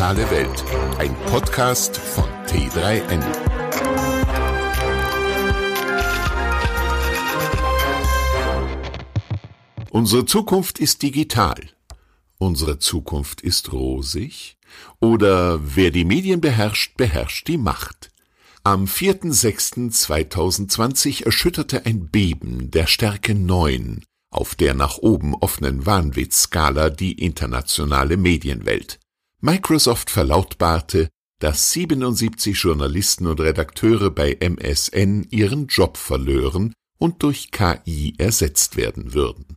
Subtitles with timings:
[0.00, 0.64] Digitale Welt,
[0.98, 3.22] ein Podcast von T3N.
[9.90, 11.68] Unsere Zukunft ist digital.
[12.38, 14.56] Unsere Zukunft ist rosig.
[15.00, 18.10] Oder wer die Medien beherrscht, beherrscht die Macht.
[18.64, 27.22] Am 4.6.2020 erschütterte ein Beben der Stärke 9 auf der nach oben offenen Wahnwitzskala die
[27.22, 28.99] internationale Medienwelt.
[29.42, 38.14] Microsoft verlautbarte, dass 77 Journalisten und Redakteure bei MSN ihren Job verlören und durch KI
[38.18, 39.56] ersetzt werden würden.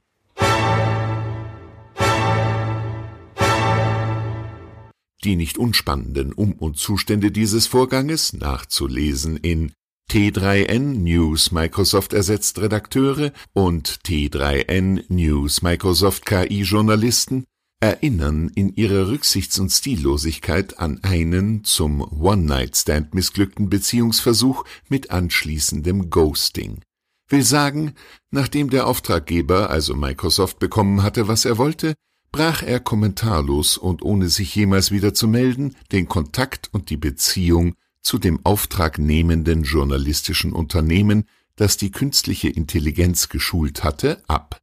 [5.25, 9.73] Die nicht unspannenden Um- und Zustände dieses Vorganges nachzulesen in
[10.09, 17.43] T3N News Microsoft ersetzt Redakteure und T3N News Microsoft KI-Journalisten
[17.83, 26.79] erinnern in ihrer Rücksichts- und Stillosigkeit an einen zum One-Night-Stand missglückten Beziehungsversuch mit anschließendem Ghosting.
[27.27, 27.95] Will sagen,
[28.31, 31.93] nachdem der Auftraggeber, also Microsoft, bekommen hatte, was er wollte,
[32.31, 37.75] brach er kommentarlos und ohne sich jemals wieder zu melden den Kontakt und die Beziehung
[38.01, 41.25] zu dem auftragnehmenden journalistischen Unternehmen,
[41.57, 44.62] das die künstliche Intelligenz geschult hatte, ab.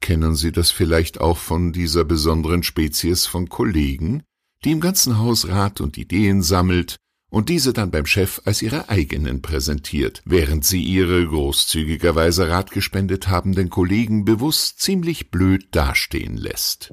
[0.00, 4.22] Kennen Sie das vielleicht auch von dieser besonderen Spezies von Kollegen,
[4.64, 6.96] die im ganzen Haus Rat und Ideen sammelt
[7.30, 13.28] und diese dann beim Chef als ihre eigenen präsentiert, während sie ihre großzügigerweise Rat gespendet
[13.28, 16.92] habenden Kollegen bewusst ziemlich blöd dastehen lässt.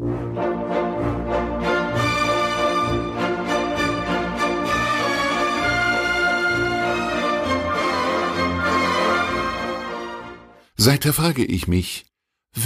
[10.80, 12.06] Seither frage ich mich,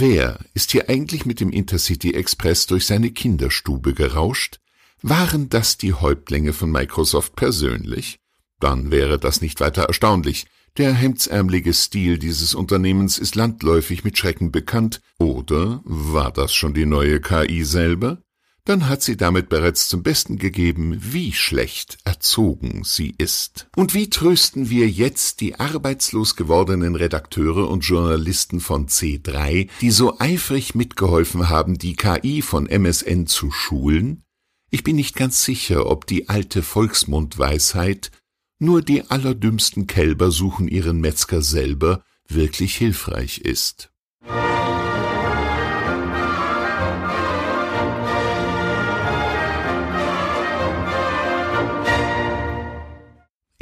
[0.00, 4.58] wer ist hier eigentlich mit dem Intercity Express durch seine Kinderstube gerauscht?
[5.02, 8.18] Waren das die Häuptlinge von Microsoft persönlich?
[8.60, 10.46] Dann wäre das nicht weiter erstaunlich.
[10.78, 15.02] Der hemdsärmelige Stil dieses Unternehmens ist landläufig mit Schrecken bekannt.
[15.18, 18.22] Oder war das schon die neue KI selber?
[18.64, 23.68] Dann hat sie damit bereits zum Besten gegeben, wie schlecht erzogen sie ist.
[23.74, 30.18] Und wie trösten wir jetzt die arbeitslos gewordenen Redakteure und Journalisten von C3, die so
[30.20, 34.22] eifrig mitgeholfen haben, die KI von MSN zu schulen?
[34.70, 38.10] Ich bin nicht ganz sicher, ob die alte Volksmundweisheit
[38.58, 43.91] nur die allerdümmsten Kälber suchen ihren Metzger selber wirklich hilfreich ist.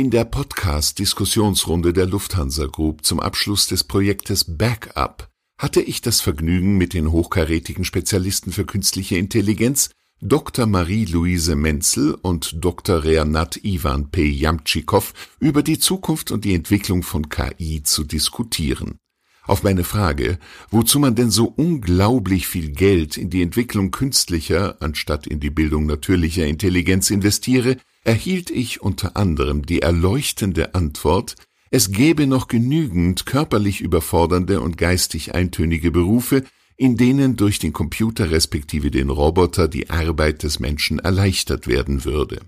[0.00, 5.28] In der Podcast-Diskussionsrunde der Lufthansa Group zum Abschluss des Projektes Backup
[5.58, 9.90] hatte ich das Vergnügen, mit den hochkarätigen Spezialisten für künstliche Intelligenz
[10.22, 10.64] Dr.
[10.64, 13.04] Marie-Louise Menzel und Dr.
[13.04, 14.24] Renat Ivan P.
[14.26, 18.96] Jamtschikow über die Zukunft und die Entwicklung von KI zu diskutieren.
[19.42, 20.38] Auf meine Frage,
[20.70, 25.84] wozu man denn so unglaublich viel Geld in die Entwicklung künstlicher anstatt in die Bildung
[25.84, 31.34] natürlicher Intelligenz investiere, erhielt ich unter anderem die erleuchtende Antwort,
[31.70, 36.42] es gäbe noch genügend körperlich überfordernde und geistig eintönige Berufe,
[36.76, 42.40] in denen durch den Computer respektive den Roboter die Arbeit des Menschen erleichtert werden würde.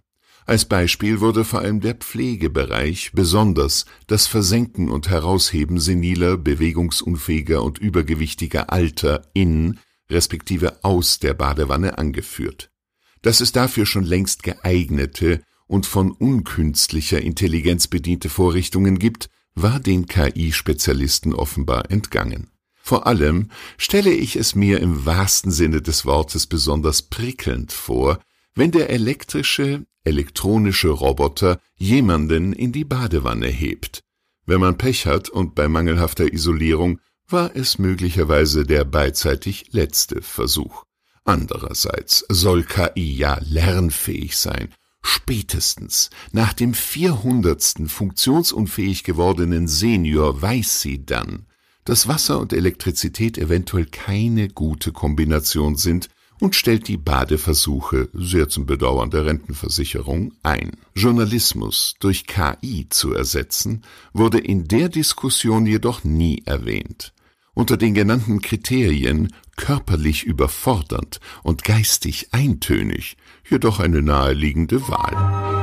[0.45, 7.79] Als Beispiel wurde vor allem der Pflegebereich, besonders das Versenken und Herausheben seniler, bewegungsunfähiger und
[7.79, 9.79] übergewichtiger Alter in
[10.11, 12.72] respektive aus der Badewanne angeführt.
[13.23, 20.07] Dass es dafür schon längst geeignete und von unkünstlicher Intelligenz bediente Vorrichtungen gibt, war den
[20.07, 22.51] KI-Spezialisten offenbar entgangen.
[22.85, 28.19] Vor allem stelle ich es mir im wahrsten Sinne des Wortes besonders prickelnd vor,
[28.55, 34.03] wenn der elektrische, elektronische Roboter jemanden in die Badewanne hebt.
[34.47, 40.85] Wenn man Pech hat und bei mangelhafter Isolierung war es möglicherweise der beidseitig letzte Versuch.
[41.25, 44.69] Andererseits soll KI ja lernfähig sein.
[45.03, 51.47] Spätestens nach dem vierhundertsten funktionsunfähig gewordenen Senior weiß sie dann,
[51.85, 56.09] dass Wasser und Elektrizität eventuell keine gute Kombination sind
[56.41, 60.73] und stellt die Badeversuche, sehr zum Bedauern der Rentenversicherung, ein.
[60.95, 67.13] Journalismus durch KI zu ersetzen, wurde in der Diskussion jedoch nie erwähnt.
[67.55, 73.19] Unter den genannten Kriterien körperlich überfordernd und geistig eintönig,
[73.49, 75.63] jedoch eine naheliegende Wahl.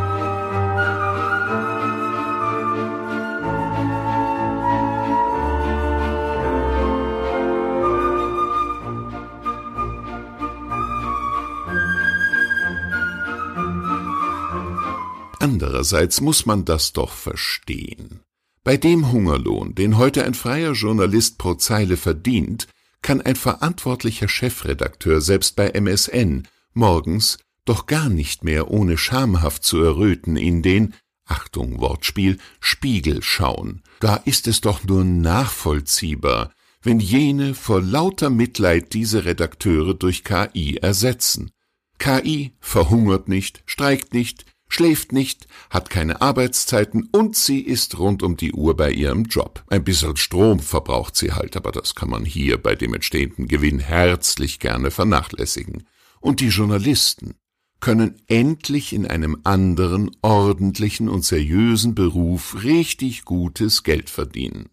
[15.40, 18.20] Andererseits muss man das doch verstehen.
[18.70, 22.68] Bei dem Hungerlohn, den heute ein freier Journalist pro Zeile verdient,
[23.02, 29.82] kann ein verantwortlicher Chefredakteur selbst bei MSN morgens doch gar nicht mehr ohne schamhaft zu
[29.82, 30.94] erröten in den,
[31.26, 33.82] Achtung Wortspiel, Spiegel schauen.
[34.02, 36.52] Da ist es doch nur nachvollziehbar,
[36.84, 41.50] wenn jene vor lauter Mitleid diese Redakteure durch KI ersetzen.
[41.98, 48.38] KI verhungert nicht, streikt nicht, schläft nicht, hat keine Arbeitszeiten und sie ist rund um
[48.38, 49.64] die Uhr bei ihrem Job.
[49.68, 53.80] Ein bisschen Strom verbraucht sie halt, aber das kann man hier bei dem entstehenden Gewinn
[53.80, 55.84] herzlich gerne vernachlässigen.
[56.22, 57.36] Und die Journalisten
[57.80, 64.70] können endlich in einem anderen, ordentlichen und seriösen Beruf richtig gutes Geld verdienen.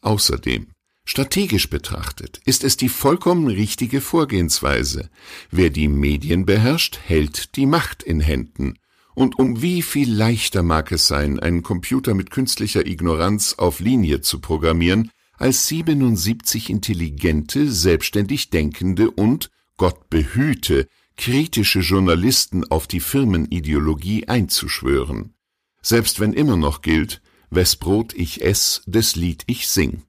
[0.00, 0.68] Außerdem,
[1.06, 5.08] strategisch betrachtet, ist es die vollkommen richtige Vorgehensweise.
[5.50, 8.74] Wer die Medien beherrscht, hält die Macht in Händen.
[9.14, 14.20] Und um wie viel leichter mag es sein, einen Computer mit künstlicher Ignoranz auf Linie
[14.20, 24.28] zu programmieren, als 77 intelligente, selbstständig denkende und, Gott behüte, kritische Journalisten auf die Firmenideologie
[24.28, 25.34] einzuschwören.
[25.82, 30.02] Selbst wenn immer noch gilt, wes Brot ich ess, des Lied ich sing.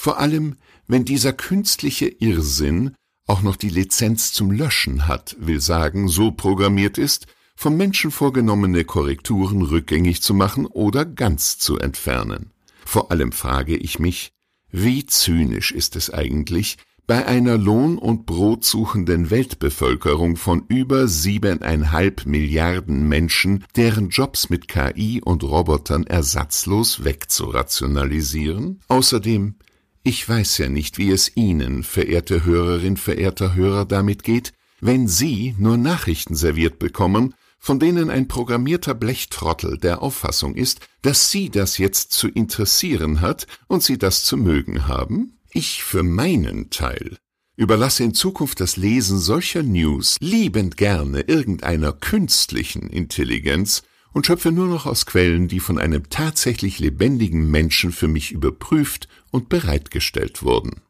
[0.00, 0.56] Vor allem,
[0.88, 2.94] wenn dieser künstliche Irrsinn
[3.26, 8.86] auch noch die Lizenz zum Löschen hat, will sagen, so programmiert ist, vom Menschen vorgenommene
[8.86, 12.50] Korrekturen rückgängig zu machen oder ganz zu entfernen.
[12.86, 14.32] Vor allem frage ich mich,
[14.70, 23.06] wie zynisch ist es eigentlich, bei einer lohn- und brotsuchenden Weltbevölkerung von über siebeneinhalb Milliarden
[23.06, 28.80] Menschen, deren Jobs mit KI und Robotern ersatzlos wegzurationalisieren?
[28.88, 29.56] Außerdem,
[30.02, 35.54] ich weiß ja nicht, wie es Ihnen, verehrte Hörerin, verehrter Hörer, damit geht, wenn Sie
[35.58, 41.76] nur Nachrichten serviert bekommen, von denen ein programmierter Blechtrottel der Auffassung ist, dass Sie das
[41.76, 45.38] jetzt zu interessieren hat und Sie das zu mögen haben?
[45.52, 47.18] Ich für meinen Teil
[47.56, 53.82] überlasse in Zukunft das Lesen solcher News liebend gerne irgendeiner künstlichen Intelligenz
[54.12, 59.08] und schöpfe nur noch aus Quellen, die von einem tatsächlich lebendigen Menschen für mich überprüft
[59.30, 60.82] und bereitgestellt wurden.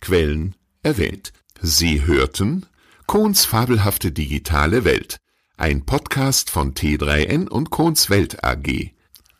[0.00, 1.32] Quellen erwähnt.
[1.60, 2.66] Sie hörten
[3.06, 5.20] Kohns fabelhafte digitale Welt
[5.60, 8.92] ein Podcast von T3N und Kohns Welt AG.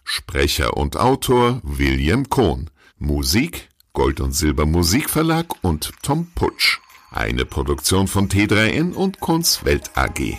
[0.05, 2.69] Sprecher und Autor William Kohn.
[2.99, 6.79] Musik Gold und Silber Musikverlag und Tom Putsch.
[7.11, 10.39] Eine Produktion von T3N und Kohns Welt AG.